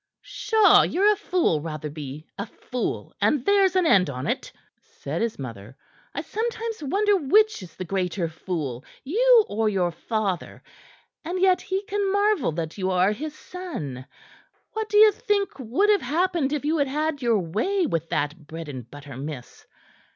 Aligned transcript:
"Pshaw! 0.23 0.81
Ye're 0.81 1.13
a 1.13 1.15
fool, 1.15 1.61
Rotherby 1.61 2.25
a 2.35 2.47
fool, 2.47 3.13
and 3.21 3.45
there's 3.45 3.75
an 3.75 3.85
end 3.85 4.09
on't," 4.09 4.51
said 4.81 5.21
his 5.21 5.37
mother. 5.37 5.77
"I 6.15 6.21
sometimes 6.23 6.81
wonder 6.81 7.17
which 7.17 7.61
is 7.61 7.75
the 7.75 7.85
greater 7.85 8.27
fool 8.27 8.83
you 9.03 9.45
or 9.47 9.69
your 9.69 9.91
father. 9.91 10.63
And 11.23 11.39
yet 11.39 11.61
he 11.61 11.83
can 11.83 12.11
marvel 12.11 12.51
that 12.53 12.79
you 12.79 12.89
are 12.89 13.11
his 13.11 13.37
son. 13.37 14.07
What 14.73 14.89
do 14.89 14.97
ye 14.97 15.11
think 15.11 15.59
would 15.59 15.91
have 15.91 16.01
happened 16.01 16.51
if 16.51 16.65
you 16.65 16.79
had 16.79 16.87
had 16.87 17.21
your 17.21 17.37
way 17.37 17.85
with 17.85 18.09
that 18.09 18.47
bread 18.47 18.69
and 18.69 18.89
butter 18.89 19.15
miss? 19.17 19.67